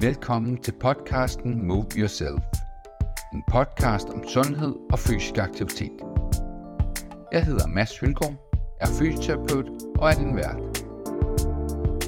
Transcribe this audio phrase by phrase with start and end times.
[0.00, 2.42] Velkommen til podcasten Move Yourself.
[3.34, 5.92] En podcast om sundhed og fysisk aktivitet.
[7.32, 8.34] Jeg hedder Mads Hylgaard,
[8.80, 9.66] er fysioterapeut
[9.98, 10.56] og er din vært.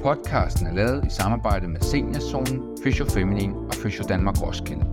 [0.03, 4.87] Podcasten er lavet i samarbejde med Seniorzonen, Fysiofeminin og Fysio Danmark Roskilde.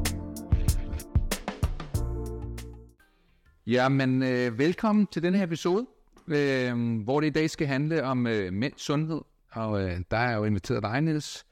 [3.68, 5.86] Jamen, øh, velkommen til denne her episode,
[6.28, 9.22] øh, hvor det i dag skal handle om øh, mænds sundhed.
[9.52, 11.46] Og øh, der er jo inviteret dig, Niels,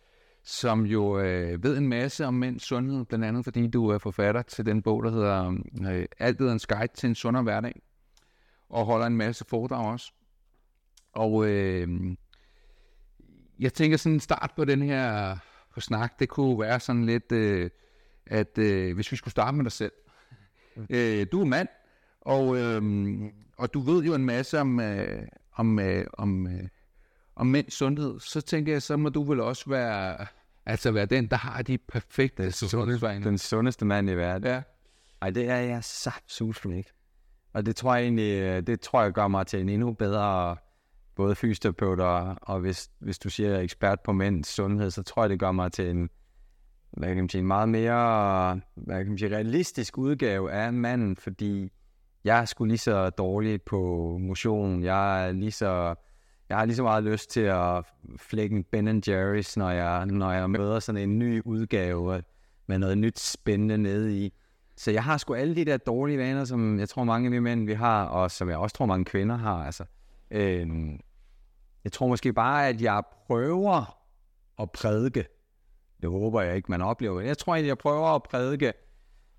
[0.43, 4.41] som jo øh, ved en masse om mænds sundhed, blandt andet fordi du er forfatter
[4.41, 5.57] til den bog, der hedder
[5.91, 7.81] øh, Altlederens Guide til en sundere hverdag,
[8.69, 10.11] og holder en masse foredrag også.
[11.13, 11.87] Og øh,
[13.59, 15.37] jeg tænker sådan en start på den her
[15.73, 17.69] på snak, det kunne være sådan lidt, øh,
[18.25, 19.91] at øh, hvis vi skulle starte med dig selv.
[20.89, 21.67] Øh, du er mand,
[22.21, 22.81] og, øh,
[23.57, 26.67] og du ved jo en masse om, øh, om, øh, om, øh,
[27.41, 30.25] om mænds sundhed, så tænker jeg, så må du vel også være,
[30.65, 33.25] altså være den, der har de perfekte sundhedsvaner.
[33.25, 34.47] Den sundeste mand i verden.
[34.47, 34.61] Ja.
[35.21, 36.93] Ej, det er jeg saftsuselig ikke.
[37.53, 40.55] Og det tror jeg egentlig, øh, det tror jeg gør mig til en endnu bedre
[41.15, 45.29] både fysioterapeut og, og hvis, hvis du siger ekspert på mænds sundhed, så tror jeg,
[45.29, 46.09] det gør mig til en,
[46.91, 51.15] hvad kan man sige, en meget mere hvad kan man sige, realistisk udgave af manden,
[51.15, 51.71] fordi
[52.23, 53.77] jeg er sgu lige så dårlig på
[54.21, 54.83] motion.
[54.83, 55.95] Jeg er lige så
[56.51, 57.85] jeg har lige så meget lyst til at
[58.17, 62.23] flække en Ben Jerry's, når jeg, når jeg møder sådan en ny udgave
[62.67, 64.33] med noget nyt spændende nede i.
[64.77, 67.39] Så jeg har sgu alle de der dårlige vaner, som jeg tror mange af vi
[67.39, 69.65] mænd vi har, og som jeg også tror mange kvinder har.
[69.65, 69.83] Altså,
[70.31, 70.67] øh,
[71.83, 73.97] jeg tror måske bare, at jeg prøver
[74.59, 75.25] at prædike.
[76.01, 77.21] Det håber jeg ikke, man oplever.
[77.21, 78.73] Jeg tror egentlig, jeg prøver at prædike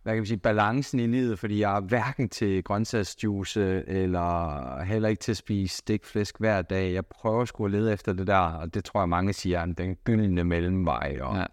[0.03, 5.09] hvad kan man sige, balancen i livet, fordi jeg er hverken til grøntsagsjuice, eller heller
[5.09, 6.92] ikke til at spise stikflæsk hver dag.
[6.92, 9.67] Jeg prøver sgu at lede efter det der, og det tror jeg mange siger er
[9.67, 11.19] den gyldne mellemvej.
[11.20, 11.47] Og, ja.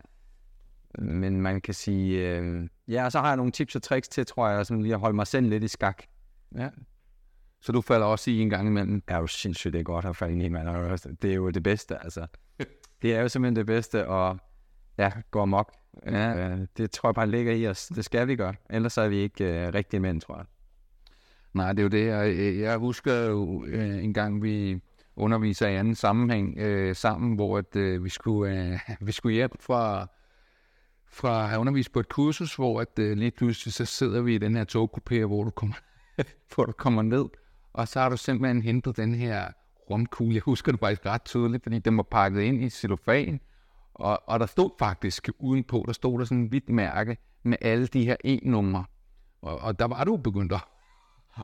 [0.99, 4.25] Men man kan sige, øh, ja, og så har jeg nogle tips og tricks til,
[4.25, 6.03] tror jeg, sådan lige at holde mig selv lidt i skak.
[6.57, 6.69] Ja.
[7.61, 9.03] Så du falder også i en gang imellem?
[9.09, 11.17] Ja, jo sindssygt, det er godt at falde i, mand.
[11.21, 12.27] Det er jo det bedste, altså.
[13.01, 14.37] Det er jo simpelthen det bedste, og
[14.97, 15.78] ja, gå amok.
[16.05, 17.87] Ja, det tror jeg bare ligger i os.
[17.87, 18.53] Det skal vi gøre.
[18.69, 20.45] Ellers er vi ikke uh, rigtige mænd, tror jeg.
[21.53, 22.05] Nej, det er jo det.
[22.05, 24.81] Jeg, jeg husker jo uh, en gang, vi
[25.15, 29.51] underviser i anden sammenhæng uh, sammen, hvor at, uh, vi, skulle, uh, vi skulle hjem
[29.59, 30.07] fra,
[31.11, 34.35] fra at have undervist på et kursus, hvor at, uh, lige pludselig så sidder vi
[34.35, 35.75] i den her togkupé, hvor du kommer,
[36.55, 37.25] hvor du kommer ned,
[37.73, 39.51] og så har du simpelthen hentet den her
[39.89, 40.33] rumkugle.
[40.33, 43.39] Jeg husker det faktisk ret tydeligt, fordi den var pakket ind i cellofan,
[43.99, 47.87] og, og der stod faktisk udenpå, der stod der sådan en hvidt mærke med alle
[47.87, 48.85] de her e-numre.
[49.41, 50.61] Og, og der var du begyndt at,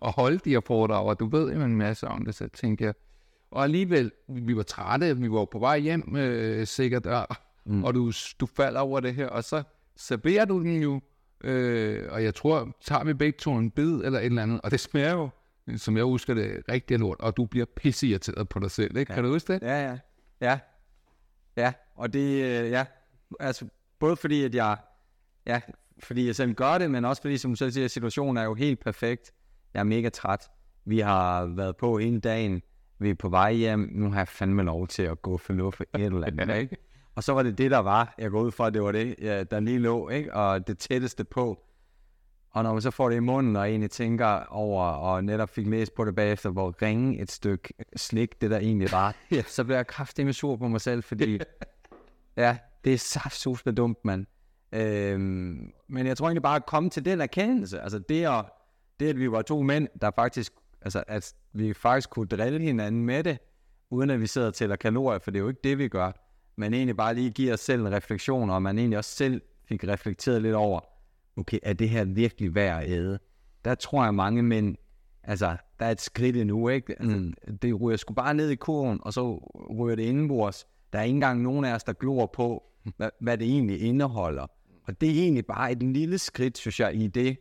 [0.01, 2.83] at holde de her foredrag, og du ved jo en masse om det, så tænkte
[2.83, 2.93] jeg.
[3.51, 7.27] Og alligevel, vi var trætte, vi var på vej hjem øh, sikkert, og,
[7.65, 7.83] mm.
[7.83, 9.63] og du, du falder over det her, og så
[9.95, 11.01] serverer du den jo,
[11.43, 14.71] øh, og jeg tror, tager vi begge to en bid eller et eller andet, og
[14.71, 15.29] det smager jo,
[15.77, 19.11] som jeg husker det, rigtig lort, og du bliver pisseirriteret på dig selv, ikke?
[19.11, 19.15] Ja.
[19.15, 19.61] Kan du huske det?
[19.61, 19.97] Ja, ja.
[20.41, 20.59] Ja,
[21.57, 22.85] Ja, og det, øh, ja,
[23.39, 23.65] altså
[23.99, 24.77] både fordi, at jeg,
[25.45, 25.61] ja,
[26.03, 28.53] fordi jeg selv gør det, men også fordi, som du selv siger, situationen er jo
[28.53, 29.31] helt perfekt.
[29.73, 30.49] Jeg er mega træt.
[30.85, 32.61] Vi har været på en dagen.
[32.99, 33.89] Vi er på vej hjem.
[33.91, 36.77] Nu har jeg fandme lov til at gå for luft et eller andet, ikke?
[37.15, 38.15] Og så var det det, der var.
[38.17, 40.33] Jeg går ud fra, at det var det, ja, der lige lå, ikke?
[40.33, 41.59] Og det tætteste på.
[42.51, 45.67] Og når man så får det i munden, og egentlig tænker over, og netop fik
[45.67, 49.15] læst på det bagefter, hvor ringe et stykke slik, det der egentlig var,
[49.47, 51.39] så bliver jeg kraftig med sur på mig selv, fordi
[52.37, 54.25] ja, det er saftsus med dumt, mand.
[54.71, 58.45] Øhm, men jeg tror egentlig bare at komme til den erkendelse, altså det at,
[58.99, 63.05] det at vi var to mænd, der faktisk, altså at vi faktisk kunne drille hinanden
[63.05, 63.37] med det,
[63.89, 66.11] uden at vi sidder og tæller kalorier, for det er jo ikke det, vi gør.
[66.57, 69.83] Men egentlig bare lige give os selv en refleksion, og man egentlig også selv fik
[69.83, 70.79] reflekteret lidt over,
[71.37, 73.19] okay, er det her virkelig værd at æde?
[73.65, 74.75] Der tror jeg mange mænd,
[75.23, 76.95] altså, der er et skridt endnu, ikke?
[76.99, 77.33] Altså, mm.
[77.61, 79.37] Det ryger sgu bare ned i kurven, og så
[79.79, 80.67] ryger det indenbords.
[80.95, 82.63] Der er ikke engang nogen af os, der glor på,
[82.97, 84.47] hvad, hvad det egentlig indeholder.
[84.83, 87.37] Og det er egentlig bare et lille skridt, synes jeg, i det,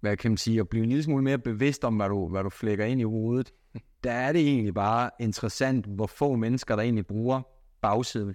[0.00, 2.42] hvad kan man sige, at blive en lille smule mere bevidst om, hvad du, hvad
[2.42, 3.52] du flækker ind i hovedet.
[4.04, 7.42] Der er det egentlig bare interessant, hvor få mennesker, der egentlig bruger
[7.82, 8.34] bagsiden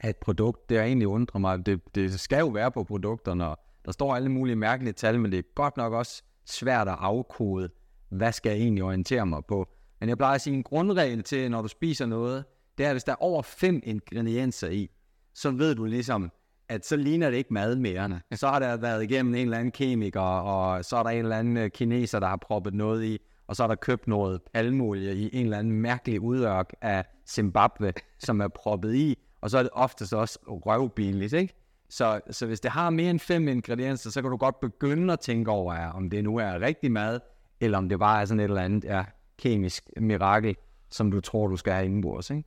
[0.00, 0.68] af et produkt.
[0.68, 1.66] Det er egentlig undrer mig.
[1.66, 5.32] Det, det skal jo være på produkterne, og der står alle mulige mærkelige tal, men
[5.32, 7.68] det er godt nok også svært at afkode,
[8.08, 9.68] hvad skal jeg egentlig orientere mig på.
[10.00, 12.44] Men jeg plejer at sige en grundregel til, når du spiser noget,
[12.78, 14.90] det er, hvis der er over fem ingredienser i,
[15.34, 16.30] så ved du ligesom,
[16.68, 18.20] at så ligner det ikke mad mere.
[18.32, 21.36] Så har der været igennem en eller anden kemiker, og så er der en eller
[21.36, 25.14] anden øh, kineser, der har proppet noget i, og så er der købt noget palmolie
[25.14, 27.92] i en eller anden mærkelig udørk af Zimbabwe,
[28.26, 31.54] som er proppet i, og så er det oftest også røvbilligt, ikke?
[31.90, 35.20] Så, så hvis det har mere end fem ingredienser, så kan du godt begynde at
[35.20, 37.20] tænke over, ja, om det nu er rigtig mad,
[37.60, 39.04] eller om det bare er sådan et eller andet ja,
[39.38, 40.56] kemisk mirakel,
[40.90, 42.44] som du tror, du skal have indenbords, ikke?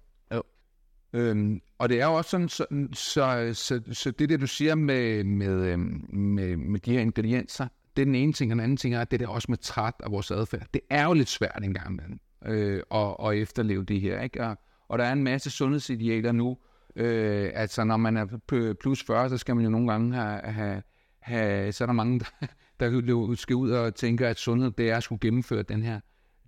[1.16, 4.76] Øhm, og det er jo også sådan, så, så, så, så det der, du siger
[4.76, 8.64] med, med, øhm, med, med de her ingredienser, det er den ene ting, og den
[8.64, 10.68] anden ting er, at det der også med træt og vores adfærd.
[10.74, 14.44] Det er jo lidt svært en gang imellem øh, at, at efterleve det her, ikke?
[14.44, 14.58] Og,
[14.88, 16.58] og der er en masse sundhedsidealer nu.
[16.96, 20.82] Øh, altså, når man er plus 40, så skal man jo nogle gange have, have,
[21.20, 24.98] have så er der mange, der, der skal ud og tænke, at sundhed, det er
[24.98, 26.00] at skulle gennemføre den her,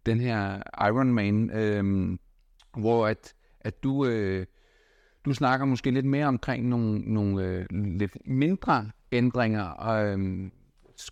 [0.06, 2.18] den her Ironman, øh,
[2.78, 4.46] hvor at, at du, øh,
[5.26, 9.90] du snakker måske lidt mere omkring nogle, nogle øh, lidt mindre ændringer.
[9.90, 10.18] Øh,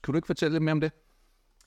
[0.03, 0.91] kan du ikke fortælle lidt mere om det?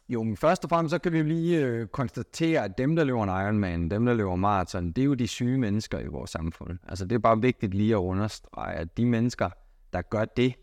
[0.09, 3.23] Jo, men først og fremmest så kan vi lige øh, konstatere, at dem, der løber
[3.23, 6.79] en Ironman, dem, der løber maraton, det er jo de syge mennesker i vores samfund.
[6.89, 9.51] Altså det er bare vigtigt lige at understrege, at de mennesker,
[9.93, 10.55] der gør det,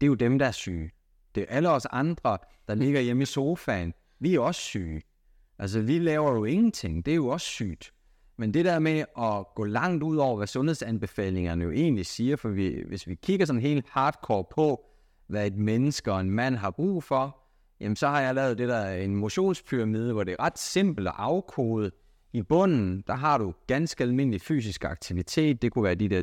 [0.00, 0.90] det er jo dem, der er syge.
[1.34, 2.38] Det er alle os andre,
[2.68, 3.94] der ligger hjemme i sofaen.
[4.20, 5.02] Vi er også syge.
[5.58, 7.06] Altså vi laver jo ingenting.
[7.06, 7.92] Det er jo også sygt.
[8.40, 12.48] Men det der med at gå langt ud over, hvad sundhedsanbefalingerne jo egentlig siger, for
[12.48, 14.84] vi, hvis vi kigger sådan helt hardcore på,
[15.26, 17.38] hvad et menneske og en mand har brug for,
[17.80, 21.14] jamen så har jeg lavet det der en motionspyramide, hvor det er ret simpelt at
[21.16, 21.90] afkode.
[22.32, 25.62] I bunden, der har du ganske almindelig fysisk aktivitet.
[25.62, 26.22] Det kunne være de der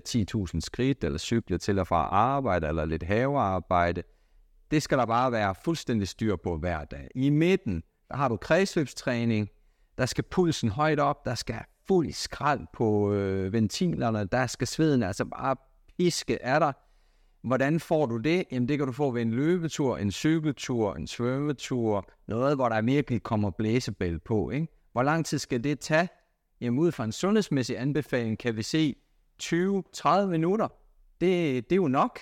[0.53, 4.03] 10.000 skridt, eller cykle til og fra arbejde, eller lidt havearbejde.
[4.71, 7.07] Det skal der bare være fuldstændig styr på hver dag.
[7.15, 9.49] I midten, der har du kredsløbstræning.
[9.97, 11.25] Der skal pulsen højt op.
[11.25, 11.55] Der skal
[11.87, 14.25] fuld skrald på øh, ventilerne.
[14.25, 15.55] Der skal sveden altså bare
[15.97, 16.73] piske af dig.
[17.43, 18.43] Hvordan får du det?
[18.51, 22.81] Jamen det kan du få ved en løbetur, en cykeltur, en svømmetur, noget, hvor der
[22.81, 24.49] virkelig kommer blæsebæl på.
[24.49, 24.67] Ikke?
[24.91, 26.09] Hvor lang tid skal det tage?
[26.61, 28.95] Jamen ud fra en sundhedsmæssig anbefaling kan vi se
[29.43, 30.67] 20-30 minutter.
[31.21, 32.19] Det, det er jo nok.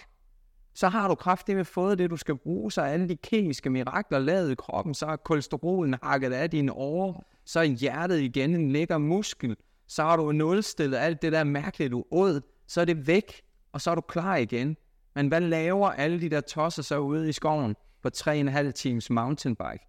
[0.76, 4.20] Så har du kraftigt fået det, du skal bruge, så er alle de kemiske mirakler
[4.20, 8.72] lavet i kroppen, så er kolesterolen hakket af dine årer, så er hjertet igen en
[8.72, 9.56] lækker muskel,
[9.88, 13.42] så har du nulstillet alt det der mærkelige, du åd, så er det væk,
[13.72, 14.78] og så er du klar igen.
[15.16, 19.88] Men hvad laver alle de der tosser så ude i skoven på 3,5 times mountainbike?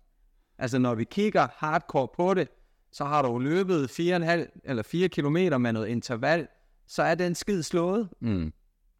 [0.58, 2.48] Altså når vi kigger hardcore på det,
[2.92, 6.48] så har du løbet 4,5 eller 4 kilometer med noget interval,
[6.86, 8.08] så er den skid slået.
[8.20, 8.52] Mm.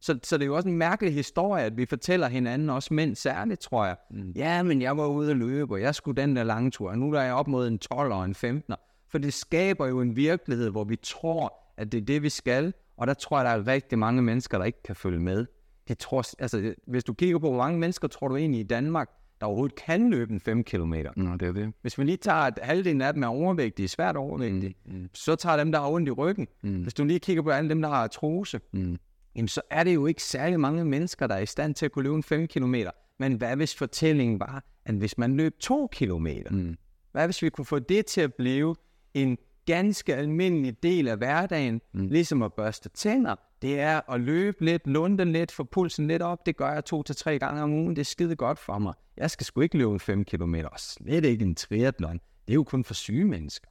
[0.04, 3.16] Så, så det er jo også en mærkelig historie, at vi fortæller hinanden, også mænd
[3.16, 3.96] særligt, tror jeg.
[4.10, 4.32] Mm.
[4.36, 6.98] Ja, men jeg var ude at løbe, og jeg skulle den der lange tur, og
[6.98, 8.74] nu er jeg op mod en 12 og en 15.
[9.08, 12.72] For det skaber jo en virkelighed, hvor vi tror, at det er det, vi skal,
[12.96, 15.46] og der tror jeg, der er rigtig mange mennesker, der ikke kan følge med.
[15.88, 19.10] Det tror, altså, hvis du kigger på, hvor mange mennesker tror du egentlig i Danmark,
[19.40, 20.94] der overhovedet kan løbe en 5 km.
[21.16, 21.72] Nå, det er det.
[21.82, 25.08] Hvis man lige tager, at halvdelen af dem er overvægtige, svært overvægtige, mm, mm.
[25.14, 26.48] så tager dem, der har ondt i ryggen.
[26.62, 26.82] Mm.
[26.82, 28.98] Hvis du lige kigger på alle dem, der har artrose, mm.
[29.36, 31.92] Jamen, så er det jo ikke særlig mange mennesker, der er i stand til at
[31.92, 32.74] kunne løbe en 5 km.
[33.18, 36.76] Men hvad hvis fortællingen var, at hvis man løb 2 km, mm.
[37.12, 38.74] hvad hvis vi kunne få det til at blive
[39.14, 42.08] en ganske almindelig del af hverdagen, mm.
[42.08, 46.46] ligesom at børste tænder, det er at løbe lidt, lunde lidt, få pulsen lidt op.
[46.46, 47.96] Det gør jeg to til tre gange om ugen.
[47.96, 48.94] Det er skide godt for mig.
[49.16, 52.20] Jeg skal sgu ikke løbe 5 km, og slet ikke en triathlon.
[52.46, 53.68] Det er jo kun for syge mennesker.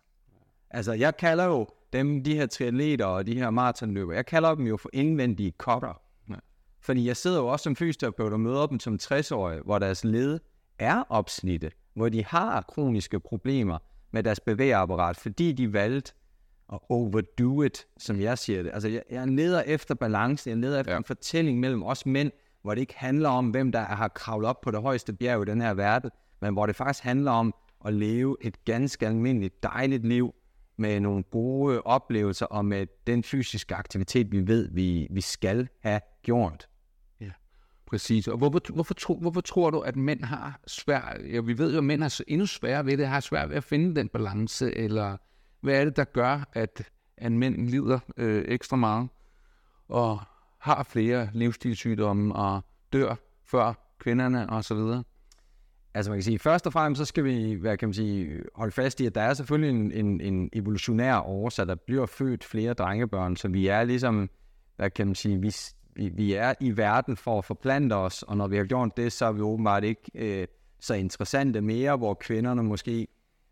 [0.69, 4.68] Altså, jeg kalder jo dem, de her triatleter og de her maratonløber, jeg kalder dem
[4.68, 6.01] jo for indvendige kotter.
[6.30, 6.36] Ja.
[6.81, 10.39] Fordi jeg sidder jo også som fysioterapeut og møder dem som 60-årige, hvor deres led
[10.79, 13.77] er opsnitte, hvor de har kroniske problemer
[14.12, 16.13] med deres bevægeapparat, fordi de valgte
[16.74, 18.72] at overdo it, som jeg siger det.
[18.74, 20.98] Altså, jeg, jeg leder efter balance, jeg leder efter ja.
[20.98, 24.62] en fortælling mellem os mænd, hvor det ikke handler om, hvem der har kravlet op
[24.62, 26.10] på det højeste bjerg i den her verden,
[26.41, 27.53] men hvor det faktisk handler om
[27.86, 30.34] at leve et ganske almindeligt, dejligt liv
[30.77, 36.01] med nogle gode oplevelser og med den fysiske aktivitet, vi ved, vi, vi skal have
[36.24, 36.68] gjort.
[37.22, 37.32] Ja,
[37.86, 38.27] præcis.
[38.27, 41.77] Og hvorfor, hvorfor, tro, hvorfor tror du, at mænd har svært, ja, vi ved jo,
[41.77, 45.18] at mænd har endnu sværere ved det, har svært ved at finde den balance, eller
[45.62, 49.10] hvad er det, der gør, at, at mænd lider øh, ekstra meget
[49.88, 50.22] og
[50.60, 52.62] har flere livsstilssygdomme og
[52.94, 53.15] dør
[53.46, 55.03] før kvinderne og så videre?
[55.95, 58.71] Altså man kan sige, først og fremmest så skal vi hvad kan man sige, holde
[58.71, 62.73] fast i, at der er selvfølgelig en, en, en evolutionær årsag, der bliver født flere
[62.73, 64.29] drengebørn, så vi er ligesom,
[64.75, 65.53] hvad kan man sige, vi,
[66.09, 69.25] vi, er i verden for at forplante os, og når vi har gjort det, så
[69.25, 70.47] er vi åbenbart ikke øh,
[70.79, 73.07] så interessante mere, hvor kvinderne måske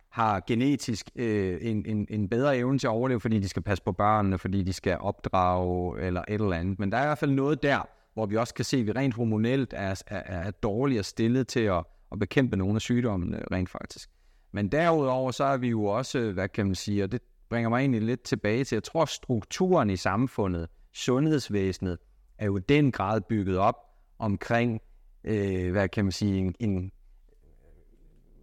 [0.10, 3.84] har genetisk øh, en, en, en bedre evne til at overleve, fordi de skal passe
[3.84, 6.80] på børnene, fordi de skal opdrage eller et eller andet.
[6.80, 8.92] Men der er i hvert fald noget der, hvor vi også kan se, at vi
[8.92, 13.70] rent hormonelt er, er, er dårligere stillet til at, at bekæmpe nogle af sygdommene rent
[13.70, 14.10] faktisk.
[14.52, 17.80] Men derudover så er vi jo også, hvad kan man sige, og det bringer mig
[17.80, 21.98] egentlig lidt tilbage til, jeg tror strukturen i samfundet, sundhedsvæsenet,
[22.38, 23.76] er jo i den grad bygget op
[24.20, 24.82] omkring,
[25.24, 26.92] øh, hvad kan man sige, en, en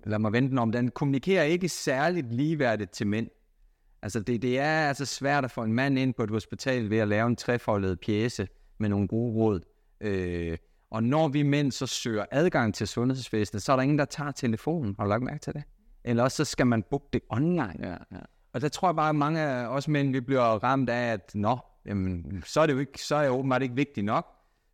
[0.05, 3.29] lad mig vente den om, den kommunikerer ikke særligt ligeværdigt til mænd.
[4.03, 6.99] Altså det, det er altså svært at få en mand ind på et hospital ved
[6.99, 8.49] at lave en trefoldet pjæse
[8.79, 9.61] med nogle gode råd.
[10.01, 10.59] Øh,
[10.91, 14.31] og når vi mænd så søger adgang til sundhedsvæsenet, så er der ingen, der tager
[14.31, 14.95] telefonen.
[14.99, 15.63] Har du lagt mærke til det?
[16.05, 17.75] Eller også så skal man booke det online.
[17.81, 18.21] Ja, ja.
[18.53, 21.31] Og der tror jeg bare, at mange af os mænd, vi bliver ramt af, at
[21.35, 24.27] nå, jamen, så er det jo ikke, så er jeg åbenbart ikke vigtigt nok.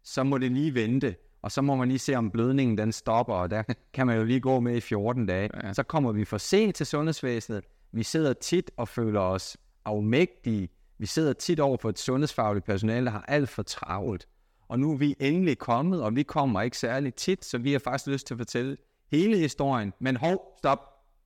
[0.04, 1.16] Så må det lige vente.
[1.42, 4.24] Og så må man lige se, om blødningen den stopper, og der kan man jo
[4.24, 5.50] lige gå med i 14 dage.
[5.64, 5.72] Ja.
[5.72, 7.64] Så kommer vi for sent til sundhedsvæsenet.
[7.92, 10.68] Vi sidder tit og føler os afmægtige.
[10.98, 14.28] Vi sidder tit over for et sundhedsfagligt personale, der har alt for travlt.
[14.68, 17.78] Og nu er vi endelig kommet, og vi kommer ikke særlig tit, så vi har
[17.78, 18.76] faktisk lyst til at fortælle
[19.12, 19.92] hele historien.
[20.00, 20.78] Men hov, stop.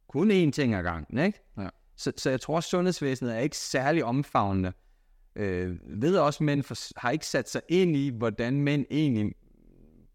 [0.09, 1.41] Kun én ting ad gangen, ikke?
[1.59, 1.69] Ja.
[1.97, 4.73] Så, så jeg tror, at sundhedsvæsenet er ikke særlig omfavnende.
[5.37, 9.35] Øh, ved også, mænd for, har ikke sat sig ind i, hvordan mænd egentlig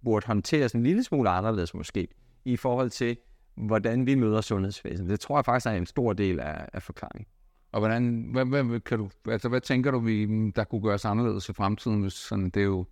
[0.03, 2.07] burde håndteres en lille smule anderledes måske,
[2.45, 3.17] i forhold til,
[3.55, 5.09] hvordan vi møder sundhedsvæsenet.
[5.09, 7.25] Det tror jeg faktisk er en stor del af, af forklaringen.
[7.71, 11.49] Og hvordan, hvad, hvad, kan du, altså, hvad tænker du, vi, der kunne gøres anderledes
[11.49, 12.01] i fremtiden?
[12.01, 12.85] Hvis sådan, det er jo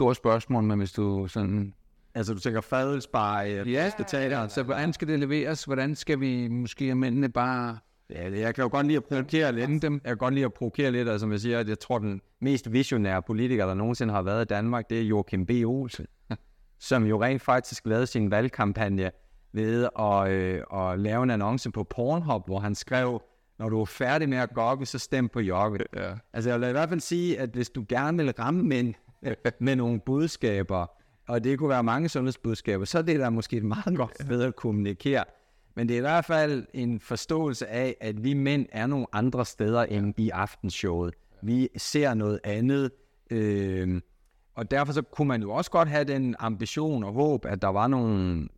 [0.00, 1.74] stort spørgsmål, men hvis du sådan...
[2.14, 5.64] Altså du tænker fadelsbare øh, Ja, altså, hvordan skal det leveres?
[5.64, 7.78] Hvordan skal vi måske mændene bare...
[8.10, 9.82] Ja, jeg kan jo godt lide at provokere lidt.
[9.82, 9.92] Dem.
[9.92, 12.72] Jeg kan godt lide at provokere lidt, som jeg siger, at jeg tror, den mest
[12.72, 15.50] visionære politiker, der nogensinde har været i Danmark, det er Joachim B.
[15.50, 16.06] Olsen,
[16.88, 19.10] som jo rent faktisk lavede sin valgkampagne
[19.52, 23.22] ved at, øh, at lave en annonce på Pornhub, hvor han skrev,
[23.58, 25.84] når du er færdig med at gokke, så stem på Jokke.
[25.96, 26.12] Ja.
[26.32, 28.94] Altså jeg vil i hvert fald sige, at hvis du gerne vil ramme mænd
[29.60, 30.86] med nogle budskaber,
[31.28, 34.42] og det kunne være mange sundhedsbudskaber, så er det der måske et meget godt ved
[34.42, 35.24] at kommunikere.
[35.74, 39.46] Men det er i hvert fald en forståelse af, at vi mænd er nogle andre
[39.46, 41.14] steder end i aftenshowet.
[41.42, 42.90] Vi ser noget andet,
[43.30, 44.00] øh,
[44.54, 47.68] og derfor så kunne man jo også godt have den ambition og håb, at der
[47.68, 48.48] var nogle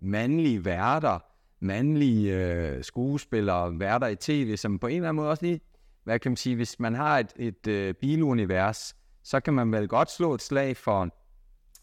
[0.00, 1.18] mandlige værter,
[1.60, 5.60] mandlige øh, skuespillere, værter i tv, som på en eller anden måde også lige,
[6.04, 9.88] hvad kan man sige, hvis man har et, et øh, bilunivers, så kan man vel
[9.88, 11.02] godt slå et slag for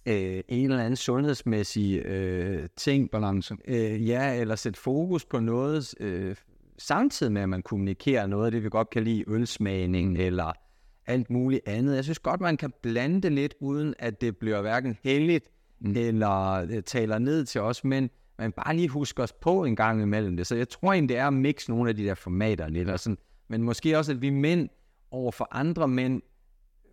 [0.06, 3.12] øh, en eller anden sundhedsmæssig øh, ting.
[3.12, 3.56] Balance.
[3.68, 6.36] Øh, ja, eller sætte fokus på noget, øh,
[6.78, 10.54] samtidig med at man kommunikerer noget af det, vi godt kan lide, ølsmagning eller
[11.08, 11.96] alt muligt andet.
[11.96, 15.46] Jeg synes godt, man kan blande det lidt, uden at det bliver hverken heldigt
[15.80, 15.94] mm.
[15.98, 20.02] eller øh, taler ned til os, men man bare lige husker os på en gang
[20.02, 20.48] imellem det.
[20.48, 23.00] Så jeg tror egentlig, det er at mixe nogle af de der formater lidt, og
[23.00, 23.18] sådan.
[23.48, 24.70] men måske også, at vi mænd
[25.12, 26.22] over for andre mænd,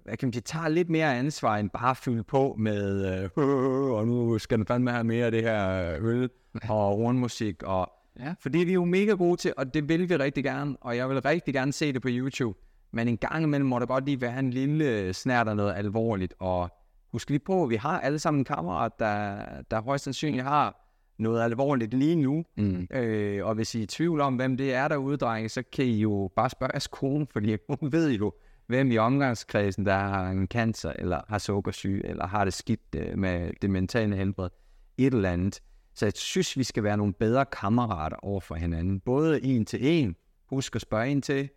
[0.09, 3.31] hvad kan man sige, tager lidt mere ansvar, end bare at fylde på med, øh,
[3.99, 6.31] og nu skal den fandme have mere af det her øl
[6.69, 8.35] og rundmusik, og Ja.
[8.41, 11.09] fordi vi er jo mega gode til, og det vil vi rigtig gerne, og jeg
[11.09, 12.59] vil rigtig gerne se det på YouTube.
[12.93, 16.35] Men en gang imellem må der godt lige være en lille snært af noget alvorligt.
[16.38, 16.71] Og
[17.12, 19.37] husk lige på, at vi har alle sammen en kammerat, der,
[19.71, 20.85] der højst sandsynligt har
[21.19, 22.45] noget alvorligt lige nu.
[22.57, 22.88] Mm.
[22.91, 25.85] Øh, og hvis I er i tvivl om, hvem det er derude, drenge, så kan
[25.85, 28.33] I jo bare spørge jeres kone, fordi hun ved jo,
[28.69, 33.19] hvem i omgangskredsen, der har en cancer, eller har sukkersyge, eller har det skidt øh,
[33.19, 34.49] med det mentale helbred.
[34.99, 35.61] Et eller andet.
[35.95, 39.01] Så jeg synes, vi skal være nogle bedre kammerater over for hinanden.
[39.01, 40.17] Både en til en.
[40.47, 41.49] Husk at spørge en til,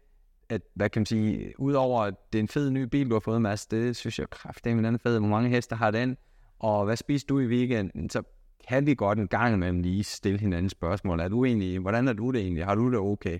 [0.49, 3.19] at, hvad kan man sige, udover at det er en fed ny bil, du har
[3.19, 5.19] fået, Mads, det synes jeg kraftigt med den fed.
[5.19, 6.17] Hvor mange heste har den?
[6.59, 8.09] Og hvad spiser du i weekenden?
[8.09, 8.23] Så
[8.67, 11.19] kan vi godt en gang imellem lige stille hinanden spørgsmål.
[11.19, 12.65] Er du egentlig, hvordan er du det egentlig?
[12.65, 13.39] Har du det okay?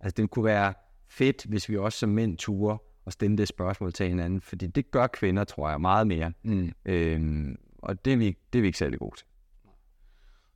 [0.00, 0.74] Altså, det kunne være
[1.08, 4.90] fedt, hvis vi også som mænd turer og stille det spørgsmål til hinanden, fordi det
[4.90, 6.32] gør kvinder, tror jeg, meget mere.
[6.42, 6.72] Mm.
[6.84, 9.26] Øhm, og det er, vi, det er vi ikke særlig gode til.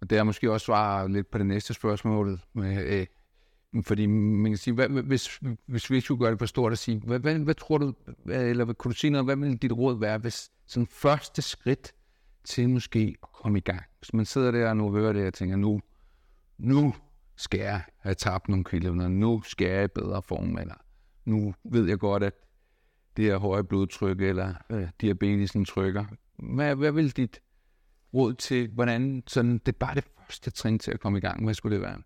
[0.00, 2.40] Og det er måske også svar lidt på det næste spørgsmål.
[2.56, 3.06] Øh,
[3.82, 7.00] fordi man kan sige, hvad, hvis, hvis vi skulle gøre det for stort at sige,
[7.04, 7.92] hvad, hvad, hvad tror du,
[8.24, 11.92] hvad- eller kunne du sige noget, hvad vil dit råd være, hvis sådan første skridt
[12.44, 13.82] til måske at komme i gang?
[13.98, 15.80] Hvis man sidder der og nu hører det og tænker, nu,
[16.58, 16.94] nu
[17.36, 20.74] skal jeg have tabt nogle kilo, eller nu skal jeg i bedre form, eller
[21.26, 22.35] nu ved jeg godt, at
[23.16, 26.04] det her høje blodtryk, eller øh, diabetesen trykker.
[26.37, 27.40] Hvad, hvad vil dit
[28.14, 31.45] råd til, hvordan sådan, det er bare det første trin til at komme i gang.
[31.45, 31.99] Hvad skulle det være?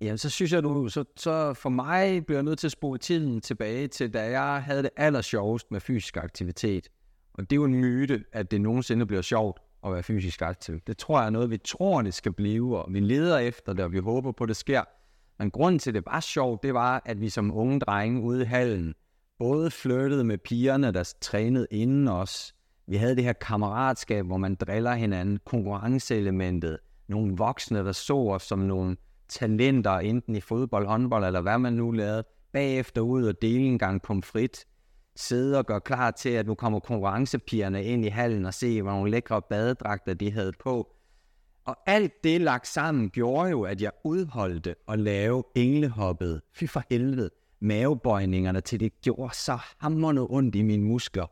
[0.00, 2.98] Jamen, så synes jeg, nu, så, så for mig bliver jeg nødt til at spore
[2.98, 6.88] tiden tilbage til, da jeg havde det allersjovest med fysisk aktivitet.
[7.34, 10.80] Og det er jo en myte, at det nogensinde bliver sjovt at være fysisk aktiv.
[10.86, 13.84] Det tror jeg er noget, vi tror, det skal blive, og vi leder efter det,
[13.84, 14.82] og vi håber på, det sker.
[15.38, 18.42] Men grunden til, at det var sjovt, det var, at vi som unge drenge ude
[18.42, 18.94] i hallen,
[19.38, 22.54] både flyttede med pigerne, der trænede inden os.
[22.86, 26.78] Vi havde det her kammeratskab, hvor man driller hinanden, konkurrenceelementet,
[27.08, 28.96] nogle voksne, der så os som nogle
[29.28, 33.78] talenter, enten i fodbold, håndbold eller hvad man nu lavede, bagefter ud og dele en
[33.78, 34.66] gang pomfrit.
[35.16, 38.90] sidde og gøre klar til, at nu kommer konkurrencepigerne ind i hallen og se, hvor
[38.90, 40.95] nogle lækre badedragter de havde på.
[41.66, 46.42] Og alt det lagt sammen gjorde jo, at jeg udholdte at lave englehoppet.
[46.52, 47.30] Fy for helvede.
[47.60, 51.26] Mavebøjningerne til det gjorde så hammerende ondt i mine muskler.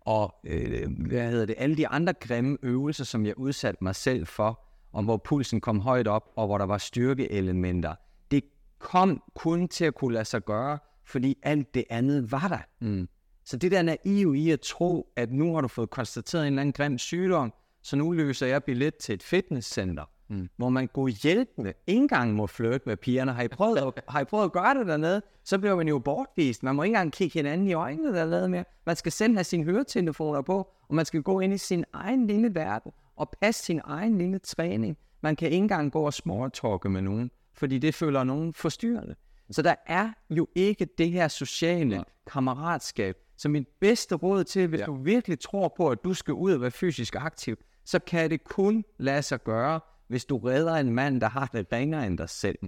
[0.00, 4.26] Og øh, hvad hedder det, alle de andre grimme øvelser, som jeg udsatte mig selv
[4.26, 4.60] for,
[4.92, 7.94] og hvor pulsen kom højt op, og hvor der var styrkeelementer,
[8.30, 8.44] det
[8.78, 12.86] kom kun til at kunne lade sig gøre, fordi alt det andet var der.
[12.86, 13.08] Mm.
[13.44, 16.60] Så det der naive i at tro, at nu har du fået konstateret en eller
[16.60, 20.48] anden grim sygdom, så nu løser jeg billet til et fitnesscenter, mm.
[20.56, 23.32] hvor man går hjælpende ikke engang må flytte med pigerne.
[23.32, 25.22] Har I, prøvet, at, har I prøvet at gøre det dernede?
[25.44, 26.62] Så bliver man jo bortvist.
[26.62, 28.64] Man må ikke engang kigge hinanden i øjnene dernede mere.
[28.86, 32.26] Man skal selv have sine høretelefoner på, og man skal gå ind i sin egen
[32.26, 34.96] lille verden og passe sin egen lille træning.
[35.20, 39.14] Man kan ikke engang gå og småtalke med nogen, fordi det føler nogen forstyrrende.
[39.50, 43.16] Så der er jo ikke det her sociale kammeratskab.
[43.36, 44.84] Så mit bedste råd til, hvis ja.
[44.84, 48.44] du virkelig tror på, at du skal ud og være fysisk aktiv, så kan det
[48.44, 52.28] kun lade sig gøre, hvis du redder en mand, der har det ringere end dig
[52.28, 52.58] selv.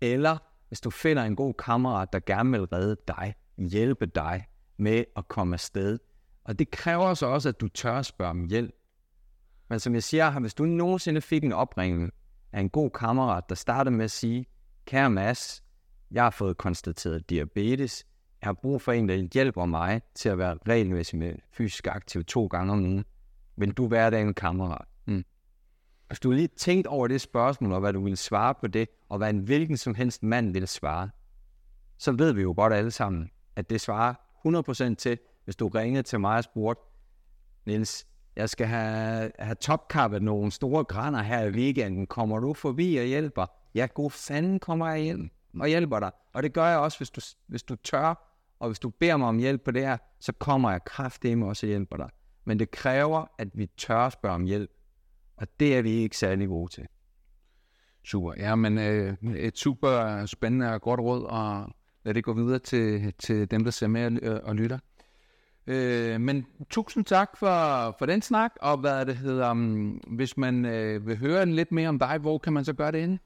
[0.00, 5.04] Eller hvis du finder en god kammerat, der gerne vil redde dig, hjælpe dig med
[5.16, 5.98] at komme afsted.
[6.44, 8.74] Og det kræver så også, at du tør at spørge om hjælp.
[9.68, 12.10] Men som jeg siger, hvis du nogensinde fik en opringning
[12.52, 14.46] af en god kammerat, der startede med at sige,
[14.86, 15.64] kære Mads,
[16.10, 18.06] jeg har fået konstateret diabetes,
[18.40, 22.24] jeg har brug for en, der hjælper mig til at være regelmæssig med fysisk aktiv
[22.24, 23.04] to gange om ugen.
[23.56, 24.88] Vil du være en kammerat?
[25.06, 25.24] Mm.
[26.08, 29.18] Hvis du lige tænkt over det spørgsmål, og hvad du ville svare på det, og
[29.18, 31.10] hvad en hvilken som helst mand ville svare,
[31.98, 34.14] så ved vi jo godt alle sammen, at det svarer
[34.92, 36.82] 100% til, hvis du ringede til mig og spurgte,
[37.66, 38.06] Niels,
[38.36, 42.06] jeg skal have, have topkappet nogle store grænder her i weekenden.
[42.06, 43.46] Kommer du forbi og hjælper?
[43.74, 45.30] Ja, god fanden kommer jeg hjem
[45.60, 46.10] og hjælper dig.
[46.32, 49.28] Og det gør jeg også, hvis du, hvis du tør, og hvis du beder mig
[49.28, 52.10] om hjælp på det her, så kommer jeg kraftedeme også og hjælper dig.
[52.44, 54.70] Men det kræver, at vi tør spørge om hjælp.
[55.36, 56.86] Og det er vi ikke særlig gode til.
[58.04, 58.32] Super.
[58.36, 63.14] Ja, men øh, et super spændende og godt råd, og lad det gå videre til,
[63.18, 64.78] til dem, der ser med og, og lytter.
[65.66, 70.64] Øh, men tusind tak for, for den snak, og hvad det hedder, um, hvis man
[70.64, 73.18] øh, vil høre lidt mere om dig, hvor kan man så gøre det inde?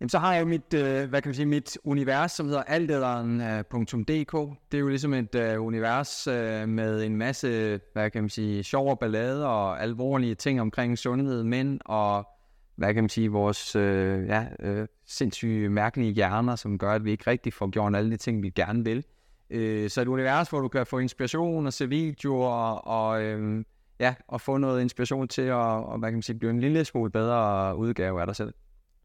[0.00, 4.34] Jamen, så har jeg mit, øh, hvad kan man sige, mit univers, som hedder altederen.dk.
[4.34, 8.30] Øh, Det er jo ligesom et øh, univers øh, med en masse, hvad kan man
[8.30, 12.28] sige, sjov og ballade og alvorlige ting omkring sundhed, men og
[12.76, 17.10] hvad kan man sige, vores øh, ja, øh, sindssyge mærkelige hjerner, som gør, at vi
[17.10, 19.04] ikke rigtig får gjort alle de ting, vi gerne vil.
[19.50, 23.64] Øh, så et univers, hvor du kan få inspiration og se videoer og, øh,
[24.00, 26.84] ja, og få noget inspiration til at og, hvad kan man sige, blive en lille
[26.84, 28.54] smule bedre udgave af dig selv.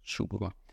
[0.03, 0.64] Super godt.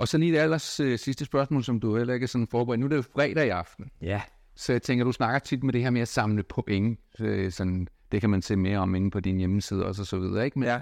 [0.00, 2.80] Og så lige det allers øh, sidste spørgsmål, som du heller ikke er sådan forberedt.
[2.80, 3.90] Nu er det jo fredag i aften.
[4.02, 4.22] Ja.
[4.56, 6.98] Så jeg tænker, du snakker tit med det her med at samle point.
[7.14, 10.44] Så, sådan, det kan man se mere om inde på din hjemmeside og så videre.
[10.44, 10.58] Ikke?
[10.58, 10.80] Men, ja.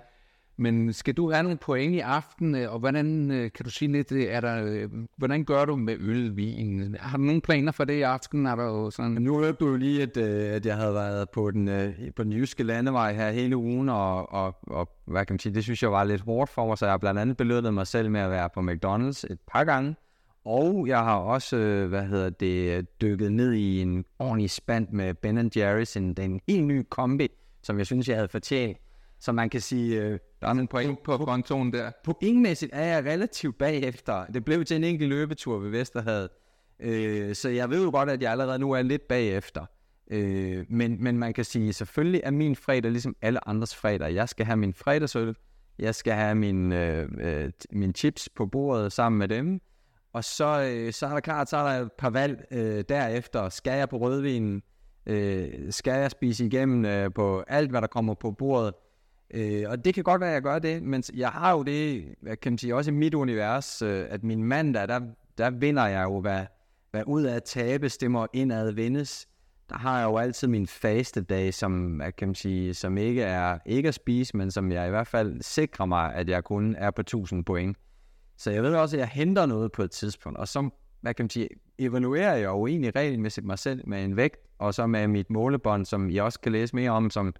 [0.60, 3.92] Men skal du have nogle point i aften, øh, og hvordan øh, kan du sige
[3.92, 6.96] lidt, øh, er der, hvordan gør du med øl, vin?
[7.00, 8.46] Har du nogle planer for det i aften?
[8.46, 9.10] Er der jo sådan...
[9.10, 12.62] Nu hørte du jo lige, at, at jeg havde været på den, på den jyske
[12.62, 16.04] landevej her hele ugen, og, og, og hvad kan man sige, det synes jeg var
[16.04, 18.50] lidt hårdt for mig, så jeg har blandt andet belønnet mig selv med at være
[18.54, 19.96] på McDonald's et par gange.
[20.44, 21.56] Og jeg har også,
[21.88, 26.64] hvad hedder det, dykket ned i en ordentlig spand med Ben Jerry's, en, en helt
[26.64, 27.28] ny kombi,
[27.62, 28.78] som jeg synes, jeg havde fortjent.
[29.20, 31.90] Så man kan sige, øh, der er nogle point på, kontoen der.
[32.04, 34.26] Pointmæssigt er jeg relativt bagefter.
[34.26, 36.28] Det blev til en enkelt løbetur ved Vesterhavet.
[36.80, 39.66] Øh, så jeg ved jo godt, at jeg allerede nu er lidt bagefter.
[40.10, 44.14] Øh, men, men man kan sige, selvfølgelig er min fredag ligesom alle andres fredag.
[44.14, 45.36] Jeg skal have min fredagsøl.
[45.78, 49.60] Jeg skal have min, øh, øh, min chips på bordet sammen med dem.
[50.12, 53.48] Og så, øh, så er der klart, så er der et par valg øh, derefter.
[53.48, 54.62] Skal jeg på rødvinen?
[55.06, 58.74] Øh, skal jeg spise igennem øh, på alt, hvad der kommer på bordet?
[59.30, 62.14] Øh, og det kan godt være, at jeg gør det, men jeg har jo det,
[62.22, 65.00] jeg kan sige, også i mit univers, øh, at min mand, der, der,
[65.38, 66.46] der vinder jeg jo, hvad,
[66.90, 69.28] hvad ud af at tabe stemmer indad vindes.
[69.68, 73.58] Der har jeg jo altid min faste dag, som, jeg kan sige, som ikke er
[73.66, 76.90] ikke at spise, men som jeg i hvert fald sikrer mig, at jeg kun er
[76.90, 77.76] på 1000 point.
[78.36, 81.24] Så jeg ved også, at jeg henter noget på et tidspunkt, og så hvad kan
[81.24, 85.08] man sige, evaluerer jeg jo egentlig regelmæssigt mig selv med en vægt, og så med
[85.08, 87.34] mit målebånd, som jeg også kan læse mere om, som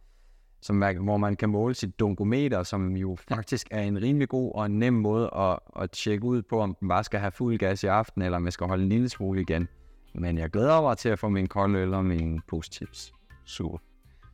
[0.61, 4.67] som, hvor man kan måle sit dunkometer, som jo faktisk er en rimelig god og
[4.67, 7.83] en nem måde at, at tjekke ud på, om man bare skal have fuld gas
[7.83, 9.69] i aften, eller om man skal holde en lille smule igen.
[10.15, 13.13] Men jeg glæder mig til at få min kolde øl og min postchips.
[13.45, 13.79] Super.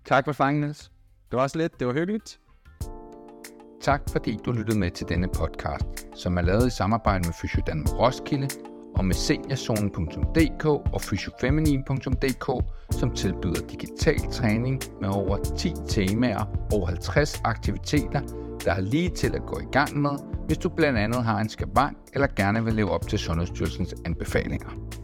[0.05, 0.91] Tak for fangen, Det
[1.33, 1.79] var også lidt.
[1.79, 2.41] Det var hyggeligt.
[3.81, 7.87] Tak fordi du lyttede med til denne podcast, som er lavet i samarbejde med Fysiodan
[7.89, 16.89] Roskilde og med seniorzonen.dk og fysiofeminin.dk, som tilbyder digital træning med over 10 temaer og
[16.89, 18.21] 50 aktiviteter,
[18.65, 20.11] der er lige til at gå i gang med,
[20.47, 25.04] hvis du blandt andet har en skavank eller gerne vil leve op til Sundhedsstyrelsens anbefalinger.